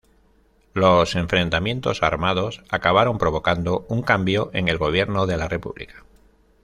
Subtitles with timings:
[0.73, 6.03] Los enfrentamientos armados acabaron provocando un cambio en el Gobierno de la República.